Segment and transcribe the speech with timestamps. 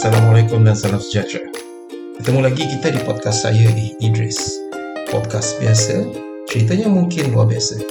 [0.00, 1.44] Assalamualaikum dan salam sejahtera.
[2.16, 4.56] Ketemu lagi kita di podcast saya di Idris.
[5.12, 6.08] Podcast biasa,
[6.48, 7.84] ceritanya mungkin luar biasa.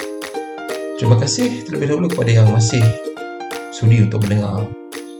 [0.98, 2.82] Terima kasih terlebih dahulu kepada yang masih
[3.70, 4.66] sudi untuk mendengar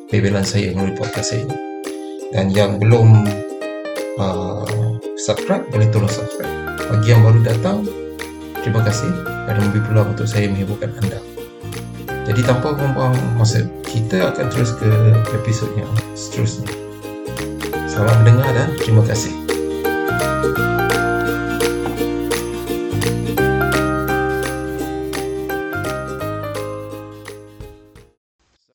[0.10, 1.58] bebelan saya melalui podcast saya ini.
[2.34, 3.22] Dan yang belum
[4.18, 4.66] uh,
[5.22, 6.50] subscribe, boleh tolong subscribe.
[6.90, 7.86] Bagi yang baru datang,
[8.66, 9.14] terima kasih
[9.46, 11.29] kerana memberi peluang untuk saya menghiburkan anda.
[12.28, 14.90] Jadi tanpa membuang masa, kita akan terus ke
[15.40, 16.68] episod yang seterusnya.
[17.88, 19.32] Selamat mendengar dan terima kasih.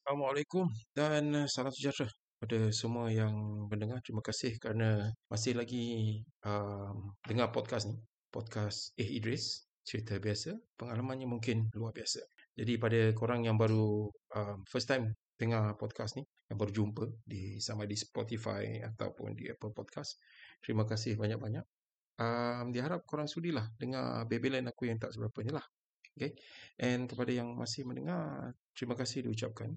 [0.05, 0.65] Assalamualaikum
[0.97, 2.09] dan salam sejahtera
[2.45, 3.33] kepada semua yang
[3.73, 4.05] mendengar.
[4.05, 7.97] Terima kasih kerana masih lagi um, dengar podcast ni.
[8.29, 12.21] Podcast Eh Idris, cerita biasa, pengalamannya mungkin luar biasa.
[12.55, 17.59] Jadi pada korang yang baru um, first time dengar podcast ni, yang baru jumpa di
[17.59, 20.23] sama di Spotify ataupun di Apple Podcast,
[20.63, 21.67] terima kasih banyak-banyak.
[22.15, 25.67] Um, diharap korang sudilah dengar bebelan aku yang tak seberapa ni lah.
[26.15, 26.39] Okay.
[26.79, 29.75] And kepada yang masih mendengar, terima kasih diucapkan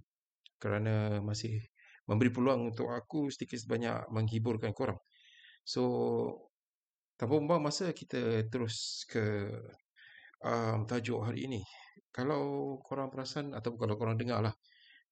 [0.61, 1.57] kerana masih
[2.05, 5.01] memberi peluang untuk aku sedikit sebanyak menghiburkan korang.
[5.65, 5.81] So,
[7.17, 9.49] tanpa membuang masa, kita terus ke
[10.45, 11.65] um, tajuk hari ini
[12.11, 14.55] kalau korang perasan ataupun kalau korang dengar lah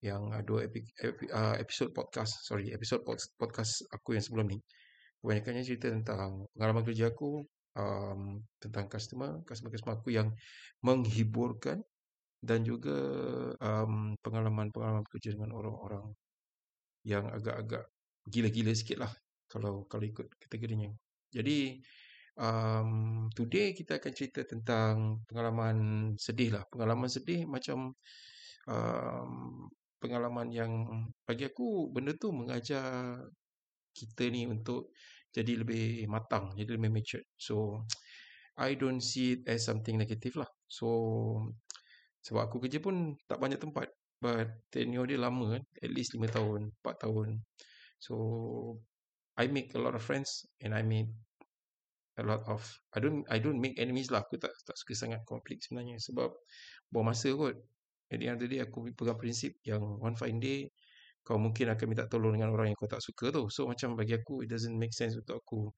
[0.03, 3.01] yang uh, dua epi, epi, uh, episod podcast, sorry, episod
[3.39, 4.59] podcast aku yang sebelum ni,
[5.23, 7.41] kebanyakannya cerita tentang pengalaman kerja aku,
[7.79, 10.29] um, tentang customer, customer-customer aku yang
[10.83, 11.81] menghiburkan
[12.45, 12.93] dan juga
[13.57, 16.13] um, pengalaman-pengalaman kerja dengan orang-orang
[17.05, 17.89] yang agak-agak
[18.29, 19.11] gila-gila sikit lah
[19.49, 20.89] kalau kalau ikut kategorinya.
[21.33, 21.81] Jadi,
[22.39, 25.77] um, today kita akan cerita tentang pengalaman
[26.19, 26.63] sedih lah.
[26.67, 27.95] Pengalaman sedih macam
[28.67, 29.31] um,
[29.99, 30.71] pengalaman yang
[31.23, 33.17] bagi aku benda tu mengajar
[33.95, 34.91] kita ni untuk
[35.31, 37.25] jadi lebih matang, jadi lebih mature.
[37.35, 37.83] So,
[38.55, 40.47] I don't see it as something negative lah.
[40.67, 40.87] So,
[42.23, 43.91] sebab aku kerja pun tak banyak tempat.
[44.23, 45.63] But tenure dia lama kan.
[45.83, 47.43] At least 5 tahun, 4 tahun.
[47.99, 48.15] So,
[49.35, 51.11] I make a lot of friends and I made
[52.15, 52.63] a lot of
[52.95, 54.23] I don't I don't make enemies lah.
[54.23, 56.31] Aku tak tak suka sangat konflik sebenarnya sebab
[56.91, 57.55] buang masa kot.
[58.07, 60.69] Jadi ada dia aku pegang prinsip yang one fine day
[61.25, 63.49] kau mungkin akan minta tolong dengan orang yang kau tak suka tu.
[63.49, 65.73] So macam bagi aku it doesn't make sense untuk aku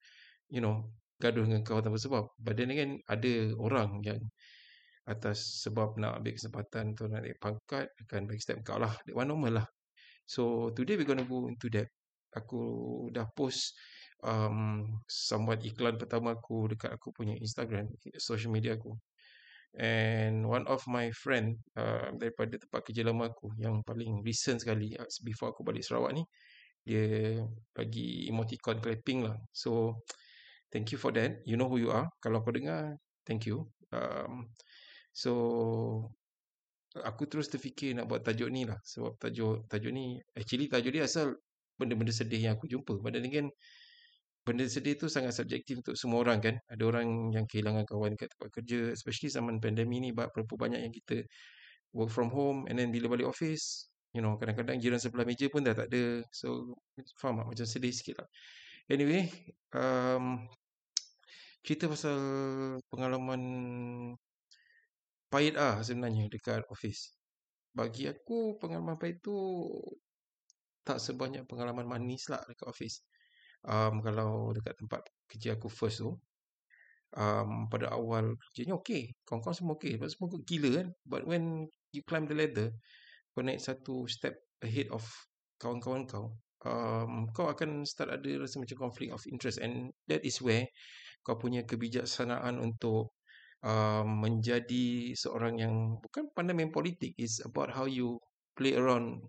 [0.52, 2.36] you know gaduh dengan kau tanpa sebab.
[2.38, 4.20] But then again ada orang yang
[5.08, 8.92] atas sebab nak ambil kesempatan tu nak naik pangkat akan bagi step kau lah.
[9.08, 9.66] That one normal lah.
[10.28, 11.88] So today we gonna go into that
[12.36, 12.60] aku
[13.08, 13.72] dah post
[14.24, 18.94] um, somewhat iklan pertama aku dekat aku punya Instagram, social media aku.
[19.76, 24.96] And one of my friend uh, daripada tempat kerja lama aku yang paling recent sekali
[24.96, 26.24] uh, before aku balik Sarawak ni,
[26.82, 27.38] dia
[27.76, 29.36] bagi emoticon clapping lah.
[29.52, 30.02] So,
[30.72, 31.44] thank you for that.
[31.44, 32.08] You know who you are.
[32.24, 32.96] Kalau kau dengar,
[33.28, 33.68] thank you.
[33.92, 34.48] Um,
[35.12, 35.32] so,
[36.96, 38.80] aku terus terfikir nak buat tajuk ni lah.
[38.82, 41.36] Sebab tajuk tajuk ni, actually tajuk dia asal
[41.76, 42.98] benda-benda sedih yang aku jumpa.
[42.98, 43.46] Padahal kan,
[44.48, 46.56] benda sedih tu sangat subjektif untuk semua orang kan.
[46.72, 50.92] Ada orang yang kehilangan kawan kat tempat kerja, especially zaman pandemi ni berapa banyak yang
[50.96, 51.28] kita
[51.92, 55.60] work from home and then bila balik office, you know, kadang-kadang jiran sebelah meja pun
[55.60, 56.24] dah tak ada.
[56.32, 56.80] So,
[57.20, 57.46] faham tak?
[57.52, 58.28] Macam sedih sikit lah.
[58.88, 59.28] Anyway,
[59.76, 60.48] um,
[61.60, 62.16] cerita pasal
[62.88, 63.42] pengalaman
[65.28, 67.12] pahit ah sebenarnya dekat office.
[67.76, 69.36] Bagi aku, pengalaman pahit tu
[70.88, 73.04] tak sebanyak pengalaman manis lah dekat office
[73.66, 76.14] um, kalau dekat tempat kerja aku first tu
[77.16, 80.88] um, pada awal kerjanya okey kawan-kawan semua okey sebab semua gila kan.
[81.08, 82.68] But when you climb the ladder
[83.32, 85.06] kau naik satu step ahead of
[85.62, 86.34] kawan-kawan kau
[86.66, 89.62] um, kau akan start ada rasa macam conflict of interest.
[89.62, 90.68] And that is where
[91.22, 93.14] kau punya kebijaksanaan untuk
[93.62, 98.18] um, menjadi seorang yang bukan pandai main politik is about how you
[98.58, 99.22] play around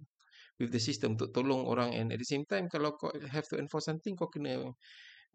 [0.59, 3.56] with the system untuk tolong orang and at the same time kalau kau have to
[3.56, 4.59] enforce something kau kena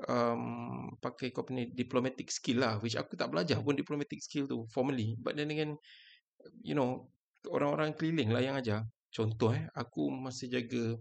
[0.09, 4.69] um, pakai kau punya diplomatic skill lah which aku tak belajar pun diplomatic skill tu
[4.71, 5.17] formally.
[5.19, 5.81] But then dengan
[6.61, 7.09] you know
[7.49, 8.85] orang-orang keliling lah yang ajar.
[9.15, 10.99] Contoh eh aku masih jaga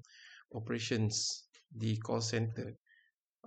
[0.53, 2.69] operations di call center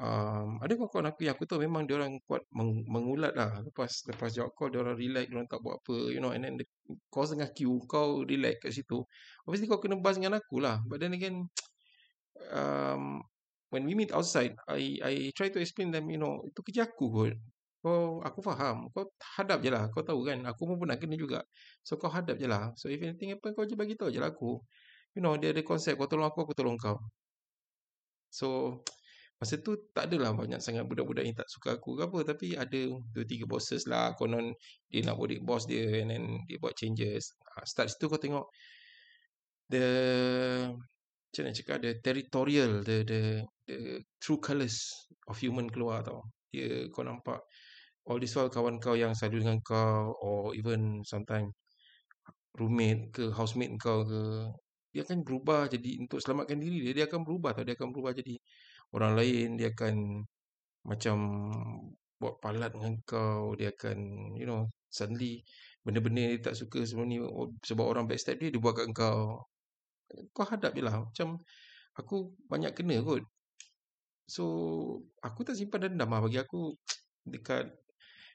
[0.01, 3.61] um, ada kawan-kawan aku yang aku tahu memang dia orang kuat meng, mengulat lah.
[3.65, 6.45] Lepas lepas jawab call dia orang relax dia orang tak buat apa you know and
[6.45, 6.65] then the,
[7.09, 9.05] kau tengah queue kau relax kat situ.
[9.49, 10.81] Obviously kau kena buzz dengan aku lah.
[10.85, 11.49] But then again
[12.53, 13.25] um,
[13.73, 17.07] when we meet outside I I try to explain them you know itu kerja aku
[17.09, 17.35] kot.
[17.81, 18.91] Kau aku faham.
[18.93, 19.09] Kau
[19.39, 19.89] hadap je lah.
[19.95, 20.43] Kau tahu kan?
[20.45, 21.41] Aku pun pernah kena juga.
[21.87, 22.75] So kau hadap je lah.
[22.77, 24.61] So if anything happen kau je bagi tahu je lah aku.
[25.17, 27.01] You know dia ada konsep kau tolong aku aku tolong kau.
[28.29, 28.81] So
[29.37, 32.81] masa tu tak adalah banyak sangat budak-budak yang tak suka aku ke apa tapi ada
[33.13, 34.57] dua tiga bosses lah konon
[34.89, 37.37] dia nak bodek boss dia and then dia buat changes.
[37.53, 38.49] Ha, start situ kau tengok
[39.69, 39.87] the
[41.29, 43.21] macam nak cakap the territorial the the
[43.69, 43.79] the
[44.25, 44.89] true colours
[45.29, 46.25] of human keluar tau.
[46.49, 47.45] Dia kau nampak
[48.09, 51.53] all this while kawan kau yang selalu dengan kau or even sometimes
[52.57, 54.49] roommate ke housemate kau ke
[54.97, 58.17] dia akan berubah jadi untuk selamatkan diri dia dia akan berubah tau dia akan berubah
[58.17, 58.41] jadi
[58.95, 60.23] orang lain dia akan
[60.87, 61.17] macam
[62.17, 63.99] buat palat dengan kau dia akan
[64.39, 65.43] you know suddenly
[65.83, 67.19] benda-benda dia tak suka sebab ni
[67.63, 69.43] sebab orang backstab dia dia buat kat kau
[70.33, 71.43] kau hadap je lah macam
[71.99, 73.23] aku banyak kena kot
[74.27, 74.45] so
[75.23, 76.75] aku tak simpan dendam lah bagi aku
[77.33, 77.67] dekat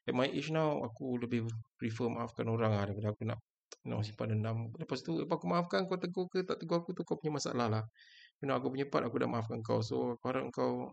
[0.07, 1.47] at my age now aku lebih
[1.79, 3.39] prefer maafkan orang lah daripada aku nak
[3.85, 4.69] know, simpan dendam.
[4.77, 7.67] Lepas tu, lepas aku maafkan kau tegur ke tak tegur aku tu kau punya masalah
[7.69, 7.83] lah.
[8.41, 9.85] Know, aku punya part aku dah maafkan kau.
[9.85, 10.89] So, aku harap kau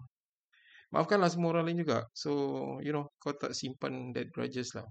[0.92, 2.04] maafkanlah semua orang lain juga.
[2.12, 2.30] So,
[2.84, 4.84] you know, kau tak simpan that grudges lah.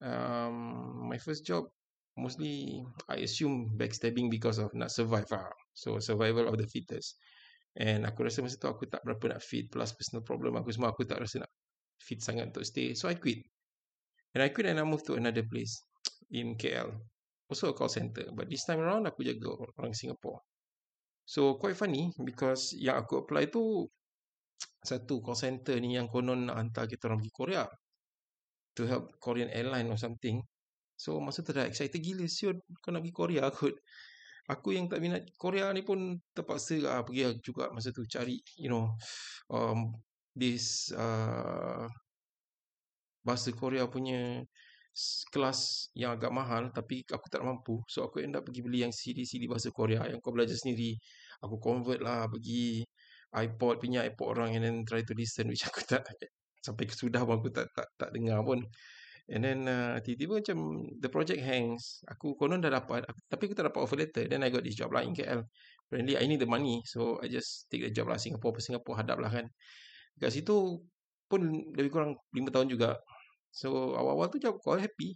[0.00, 0.56] Um,
[1.04, 1.68] my first job,
[2.16, 2.80] mostly
[3.12, 5.52] I assume backstabbing because of nak survive lah.
[5.76, 7.20] So, survival of the fittest.
[7.76, 9.68] And aku rasa masa tu aku tak berapa nak fit.
[9.68, 11.52] Plus personal problem aku semua, aku tak rasa nak
[12.00, 12.96] fit sangat untuk stay.
[12.96, 13.44] So, I quit.
[14.32, 15.76] And I quit and I moved to another place
[16.32, 16.88] in KL.
[17.50, 18.30] Also a call center.
[18.32, 20.49] But this time around, aku jaga orang Singapore.
[21.30, 23.86] So, quite funny because yang aku apply tu
[24.90, 27.64] satu call center ni yang konon nak hantar kita orang pergi Korea
[28.74, 30.42] to help Korean airline or something.
[30.98, 33.78] So, masa tu dah excited gila siut kau nak pergi Korea kot.
[34.50, 38.66] Aku yang tak minat Korea ni pun terpaksa lah pergi juga masa tu cari, you
[38.66, 38.90] know,
[39.54, 39.94] um,
[40.34, 41.86] this uh,
[43.22, 44.42] bahasa Korea punya
[45.30, 48.90] kelas yang agak mahal tapi aku tak mampu so aku end up pergi beli yang
[48.90, 50.98] CD-CD bahasa Korea yang kau belajar sendiri
[51.40, 52.84] aku convert lah pergi
[53.30, 56.02] iPod punya iPod orang and then try to listen which aku tak
[56.60, 58.60] sampai kesudah pun aku tak tak tak dengar pun.
[59.30, 60.58] And then uh, tiba-tiba macam
[60.98, 62.02] the project hangs.
[62.10, 64.26] Aku konon dah dapat tapi aku tak dapat offer letter.
[64.26, 65.46] Then I got this job lah in KL
[65.86, 68.18] apparently I need the money so I just take the job lah.
[68.18, 69.46] Singapore per Singapore hadap lah kan.
[70.18, 70.82] Kat situ
[71.30, 71.40] pun
[71.78, 72.98] lebih kurang 5 tahun juga.
[73.54, 75.14] So awal-awal tu je kau happy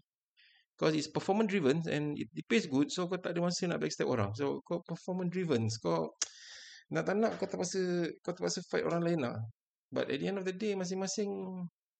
[0.74, 3.78] Because it's performance driven And it, it pays good So kau tak ada masa nak
[3.78, 4.34] backstab orang.
[4.34, 5.70] So kau performance driven.
[5.78, 6.10] Kau
[6.92, 9.38] Nak tak nak kau terpaksa Kau terpaksa fight orang lain lah.
[9.94, 11.30] But at the end of the day Masing-masing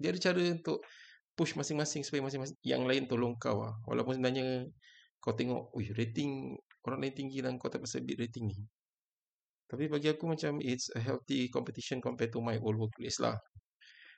[0.02, 0.82] Dia ada cara untuk
[1.38, 3.74] Push masing-masing Supaya masing-masing Yang lain tolong kau lah.
[3.86, 4.66] Walaupun sebenarnya
[5.22, 8.58] Kau tengok Wih rating Orang lain tinggi lah Kau terpaksa beat rating ni.
[9.70, 13.38] Tapi bagi aku macam It's a healthy competition Compared to my old workplace lah.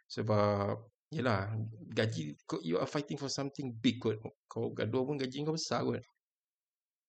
[0.09, 1.55] Sebab Yelah,
[1.95, 2.35] gaji
[2.67, 4.19] you are fighting for something big kot.
[4.51, 6.03] Kau gaduh pun gaji kau besar kot.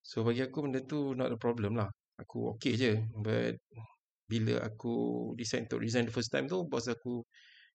[0.05, 1.89] So bagi aku benda tu not a problem lah.
[2.21, 2.93] Aku okay je.
[3.17, 3.57] But
[4.29, 4.95] bila aku
[5.39, 7.25] decide to resign the first time tu, bos aku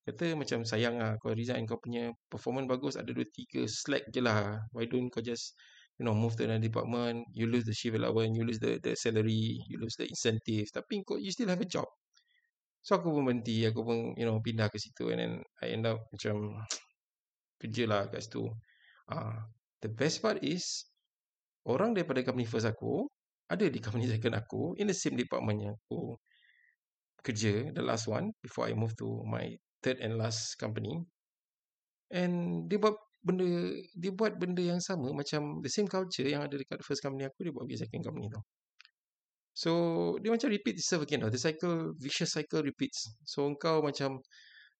[0.07, 4.21] kata macam sayang lah kau resign kau punya performance bagus ada dua tiga slack je
[4.23, 4.63] lah.
[4.75, 5.59] Why don't kau just
[5.99, 8.95] you know move to another department, you lose the shift allowance, you lose the the
[8.95, 10.71] salary, you lose the incentive.
[10.71, 11.87] Tapi kau you still have a job.
[12.83, 13.63] So aku pun berhenti.
[13.71, 15.15] Aku pun you know Pindah ke situ.
[15.15, 15.33] And then
[15.63, 16.59] I end up macam
[17.63, 18.51] Kerja lah kat situ.
[19.07, 19.39] Uh,
[19.83, 20.87] The best part is
[21.67, 23.11] Orang daripada company first aku
[23.51, 26.19] Ada di company second aku In the same department yang aku
[27.23, 31.03] Kerja The last one Before I move to my Third and last company.
[32.15, 33.47] And Dia buat benda
[33.95, 37.47] Dia buat benda yang sama Macam the same culture Yang ada dekat first company aku
[37.47, 38.43] Dia buat di second company tu
[39.53, 39.71] So
[40.25, 43.13] dia macam repeat itself again The cycle Vicious cycle repeats.
[43.29, 44.25] So kau macam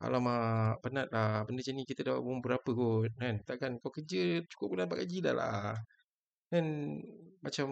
[0.01, 1.45] Alamak Penat lah.
[1.45, 3.37] Benda macam ni kita dah umur berapa kot kan?
[3.45, 5.77] Takkan kau kerja Cukup pun dapat gaji dah lah.
[6.49, 6.97] Dan
[7.45, 7.69] Macam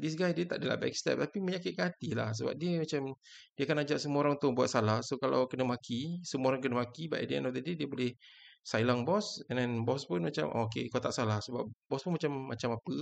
[0.00, 2.30] This guy dia tak adalah backstab Tapi menyakitkan hati lah.
[2.30, 3.10] Sebab dia macam
[3.58, 5.02] Dia akan ajak semua orang tu buat salah.
[5.02, 7.90] So kalau kena maki Semua orang kena maki at the end of the day Dia
[7.90, 8.14] boleh
[8.62, 9.42] Silang bos.
[9.50, 11.42] And then bos pun macam oh, Okay kau tak salah.
[11.42, 12.96] Sebab bos pun macam Macam apa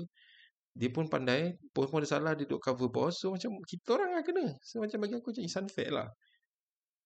[0.78, 4.14] dia pun pandai Bos pun ada salah Dia duduk cover bos So macam Kita orang
[4.14, 4.46] lah kena.
[4.62, 6.08] So macam bagi aku Macam it's unfair lah.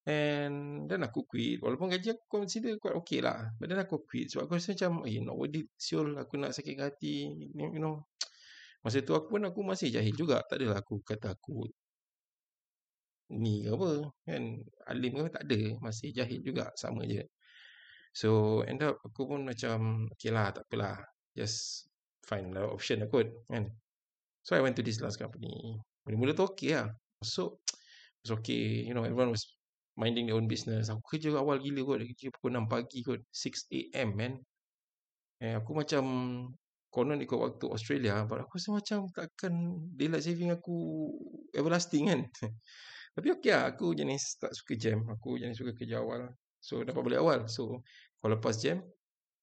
[0.04, 1.64] And Then aku quit.
[1.64, 3.48] Walaupun gaji aku consider Quite okay lah.
[3.56, 5.66] But then aku quit Sebab aku rasa macam Eh not worth it.
[5.80, 7.32] Siul aku nak sakit hati.
[7.56, 8.04] You know.
[8.84, 10.44] Masa tu aku pun Aku masih jahil juga.
[10.44, 11.64] Tak adalah aku kata aku
[13.32, 14.12] Ni ke apa.
[14.28, 14.60] Kan?
[14.92, 15.24] Alim ke?
[15.32, 15.60] Tak ada.
[15.80, 16.68] Masih jahil juga.
[16.76, 17.24] Sama je.
[18.12, 21.00] So end up Aku pun macam Okay lah tak apalah
[21.32, 21.88] Just
[22.26, 23.70] find the option lah kot kan.
[24.42, 25.78] So I went to this last company.
[26.06, 26.90] Mula-mula tu okay lah.
[27.22, 27.62] So
[28.22, 28.86] it was okay.
[28.86, 29.46] You know everyone was
[29.94, 30.90] minding their own business.
[30.90, 32.02] Aku kerja awal gila kot.
[32.02, 33.20] Kerja pukul 6 pagi kot.
[33.30, 34.32] 6am man.
[35.42, 36.04] Eh, aku macam
[36.92, 39.54] konon ikut waktu Australia but aku rasa macam takkan
[39.96, 41.10] daylight saving aku
[41.54, 42.20] everlasting kan.
[43.12, 45.04] Tapi okey lah, aku jenis tak suka jam.
[45.04, 46.32] Aku jenis suka kerja awal.
[46.64, 47.40] So, dapat balik awal.
[47.44, 47.84] So,
[48.16, 48.80] kalau lepas jam,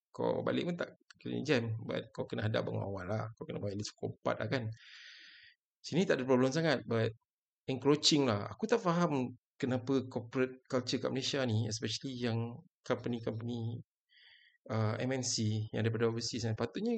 [0.09, 1.75] kau balik pun tak kena jam.
[1.83, 3.29] But kau kena hadap bangun awal lah.
[3.35, 4.63] Kau kena balik at least pukul 4 lah kan.
[5.83, 6.83] Sini tak ada problem sangat.
[6.87, 7.13] But
[7.69, 8.49] encroaching lah.
[8.55, 12.57] Aku tak faham kenapa corporate culture kat Malaysia ni, especially yang
[12.87, 13.83] company-company
[14.71, 16.57] uh, MNC yang daripada overseas kan.
[16.57, 16.95] Patutnya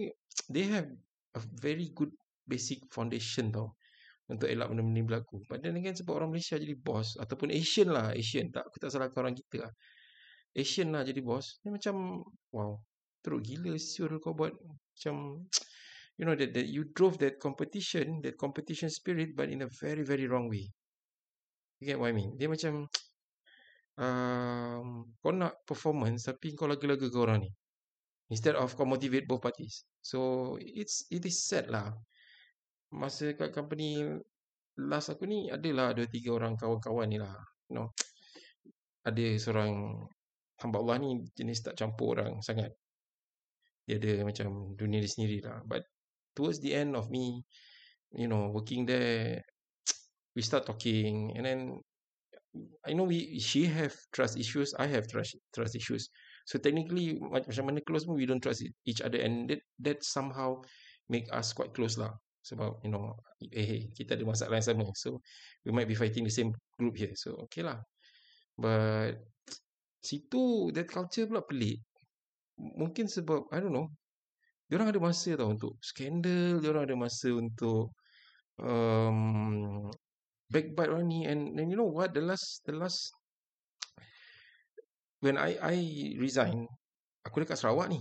[0.48, 0.88] they have
[1.36, 2.14] a very good
[2.46, 3.76] basic foundation tau
[4.32, 5.44] untuk elak benda-benda ni berlaku.
[5.44, 9.28] Padahal kan sebab orang Malaysia jadi bos ataupun Asian lah, Asian tak aku tak salahkan
[9.28, 9.74] orang kita lah.
[10.56, 11.60] Asian lah jadi bos.
[11.68, 12.24] Ni macam
[12.56, 12.80] wow,
[13.22, 15.46] teruk gila siul kau buat macam
[16.18, 20.04] you know that that you drove that competition, that competition spirit but in a very
[20.06, 20.70] very wrong way.
[21.82, 22.38] You get what I mean?
[22.38, 22.86] Dia macam
[24.04, 27.52] um, kau nak performance tapi kau laga-laga ke orang ni.
[28.30, 29.86] Instead of kau motivate both parties.
[30.02, 31.94] So it's it is sad lah
[32.92, 34.04] masa kat company
[34.76, 37.32] last aku ni adalah dua tiga orang kawan-kawan ni lah
[37.72, 37.88] you know
[39.08, 39.96] ada seorang
[40.60, 42.76] hamba Allah ni jenis tak campur orang sangat
[43.86, 45.84] dia ada macam dunia dia sendiri lah but
[46.38, 47.44] towards the end of me
[48.16, 49.42] you know working there
[50.36, 51.60] we start talking and then
[52.84, 56.12] I know we she have trust issues I have trust trust issues.
[56.44, 60.60] So technically macam mana close pun we don't trust each other and that that somehow
[61.08, 62.12] make us quite close lah.
[62.44, 64.86] Sebab you know eh hey, kita ada masalah yang sama.
[65.00, 65.24] So
[65.64, 67.16] we might be fighting the same group here.
[67.16, 67.80] So okay lah.
[68.60, 69.16] But
[70.08, 71.80] situ that culture pula pelik
[72.62, 73.90] mungkin sebab I don't know
[74.70, 77.92] dia orang ada masa tau untuk skandal dia orang ada masa untuk
[78.62, 79.90] um,
[80.48, 83.12] backbite orang ni and, and you know what the last the last
[85.26, 85.78] when I I
[86.22, 86.70] resign
[87.26, 88.00] aku dekat Sarawak ni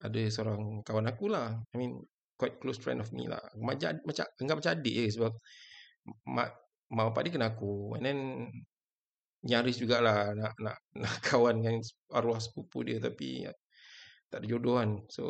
[0.00, 2.02] ada seorang kawan aku lah I mean
[2.40, 3.44] quite close friend of me lah.
[3.60, 5.32] Macam macam anggap macam adik je sebab
[6.32, 6.48] mak
[6.88, 8.00] mak bapak dia kena aku.
[8.00, 8.18] And then
[9.44, 11.84] nyaris jugalah nak nak nak kawan dengan
[12.16, 13.44] arwah sepupu dia tapi
[14.30, 14.90] tak ada jodoh kan.
[15.10, 15.24] So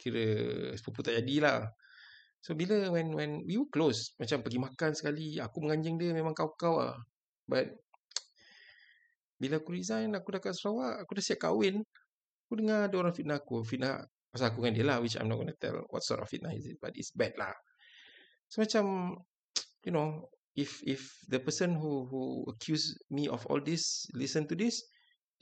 [0.00, 0.24] kira
[0.74, 1.68] sepupu tak jadilah.
[2.40, 6.32] So bila when when we were close macam pergi makan sekali aku menganjing dia memang
[6.32, 6.96] kau-kau lah.
[7.46, 7.70] But
[9.40, 11.84] bila aku resign aku dah kat Sarawak aku dah siap kahwin.
[12.46, 13.66] Aku dengar ada orang fitnah aku.
[13.66, 14.06] Fitnah
[14.36, 16.68] pasal aku dengan dia lah which I'm not to tell what sort of fitnah is
[16.68, 17.56] it but it's bad lah
[18.52, 19.16] so macam
[19.88, 24.52] you know if if the person who who accuse me of all this listen to
[24.52, 24.84] this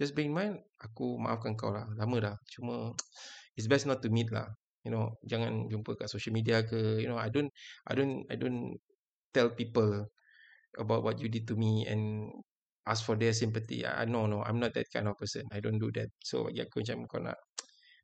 [0.01, 2.93] just bear in mind aku maafkan kau lah lama dah cuma
[3.55, 4.47] it's best not to meet lah
[4.83, 7.49] you know jangan jumpa kat social media ke you know I don't
[7.89, 8.77] I don't I don't
[9.31, 10.11] tell people
[10.75, 12.29] about what you did to me and
[12.85, 15.81] ask for their sympathy I no no I'm not that kind of person I don't
[15.81, 17.39] do that so bagi aku macam kau nak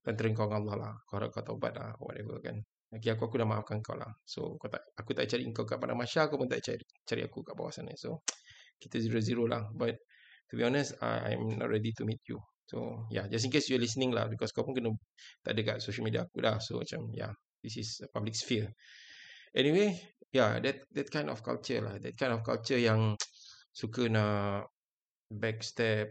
[0.06, 0.94] antara kau dengan Allah lah.
[1.04, 1.92] Kau harap kau taubat lah.
[2.00, 2.56] Whatever kan.
[2.90, 4.10] Lagi aku, aku dah maafkan kau lah.
[4.24, 6.26] So, kau tak, aku tak cari kau kat pada Masya.
[6.32, 7.92] Kau pun tak cari, cari aku kat bawah sana.
[7.94, 8.24] So,
[8.80, 9.68] kita zero-zero lah.
[9.76, 10.00] But,
[10.50, 12.42] to be honest, I, I'm not ready to meet you.
[12.66, 13.26] So, yeah.
[13.30, 14.26] Just in case you're listening lah.
[14.26, 14.90] Because kau pun kena
[15.42, 16.58] tak ada kat social media aku dah.
[16.58, 17.34] So, macam, yeah.
[17.62, 18.70] This is a public sphere.
[19.54, 19.98] Anyway,
[20.30, 20.58] yeah.
[20.62, 21.98] That that kind of culture lah.
[21.98, 23.18] That kind of culture yang
[23.80, 24.70] suka nak
[25.30, 26.10] backstab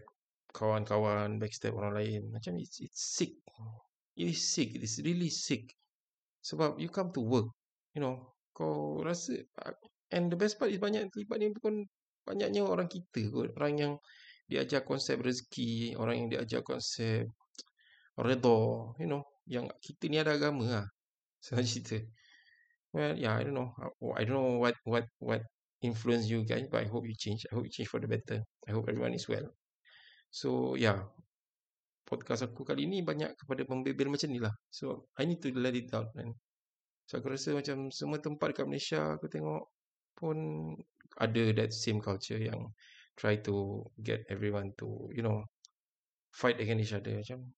[0.55, 3.38] kawan-kawan backstab orang lain macam it's, it's sick
[4.17, 5.75] it is sick it is really sick
[6.41, 7.51] sebab you come to work
[7.93, 9.38] you know kau rasa
[10.10, 11.86] and the best part is banyak terlibat ni bukan
[12.25, 13.93] banyaknya orang kita kot orang yang
[14.50, 17.29] diajar konsep rezeki orang yang diajar konsep
[18.18, 18.60] redha
[18.98, 20.88] you know yang kita ni ada agama lah.
[21.46, 21.98] Senang cerita.
[22.94, 23.70] Well yeah I don't know
[24.18, 25.41] I don't know what what what
[25.79, 27.46] influence you guys but I hope you change.
[27.50, 28.41] I hope you change for the better.
[28.65, 29.50] I hope everyone is well.
[30.29, 31.06] So yeah.
[32.10, 34.53] Podcast aku kali ni banyak kepada pembebel macam ni lah.
[34.74, 36.34] So I need to let it out man.
[37.06, 39.70] So aku rasa macam semua tempat dekat Malaysia aku tengok
[40.18, 40.38] pun
[41.22, 42.70] ada that same culture yang
[43.20, 45.44] try to get everyone to you know
[46.32, 47.20] fight against each other.
[47.20, 47.52] Macam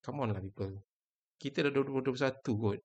[0.00, 0.72] come on lah people.
[1.36, 2.80] Kita dah 2021 kot.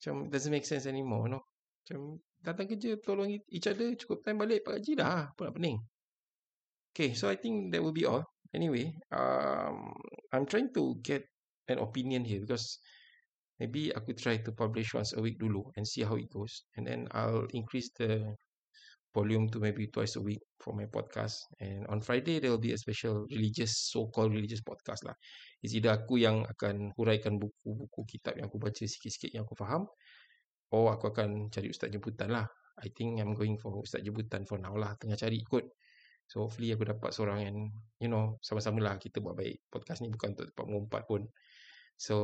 [0.00, 1.44] Macam doesn't make sense anymore you know.
[1.84, 2.00] Macam
[2.40, 5.28] datang kerja tolong each other cukup time balik pak gaji dah.
[5.36, 5.78] Apa nak pening?
[6.96, 8.24] Okay, so I think that will be all.
[8.56, 9.92] Anyway, um,
[10.32, 11.28] I'm trying to get
[11.68, 12.80] an opinion here because
[13.60, 16.64] maybe could try to publish once a week dulu and see how it goes.
[16.72, 18.32] And then I'll increase the
[19.16, 21.48] volume to maybe twice a week for my podcast.
[21.56, 25.16] And on Friday, there will be a special religious, so-called religious podcast lah.
[25.64, 29.88] It's either aku yang akan huraikan buku-buku kitab yang aku baca sikit-sikit yang aku faham.
[30.76, 32.44] Or aku akan cari ustaz jemputan lah.
[32.84, 34.92] I think I'm going for ustaz jemputan for now lah.
[35.00, 35.64] Tengah cari kot.
[36.28, 37.56] So hopefully aku dapat seorang yang
[38.02, 39.72] you know sama-sama lah kita buat baik.
[39.72, 41.24] Podcast ni bukan untuk tempat mengumpat pun.
[41.96, 42.16] So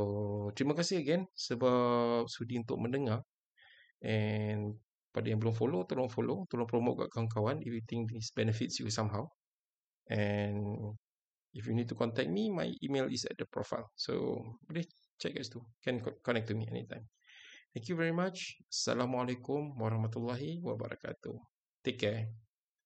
[0.53, 3.25] terima kasih again sebab sudi untuk mendengar.
[4.03, 4.77] And
[5.13, 6.49] pada yang belum follow, tolong follow.
[6.49, 9.29] Tolong promote kat kawan-kawan if you think this benefits you somehow.
[10.09, 10.65] And
[11.53, 13.93] if you need to contact me, my email is at the profile.
[13.95, 14.89] So, boleh
[15.21, 15.61] check kat situ.
[15.85, 17.07] Can connect to me anytime.
[17.73, 18.61] Thank you very much.
[18.69, 21.37] Assalamualaikum warahmatullahi wabarakatuh.
[21.85, 22.52] Take care.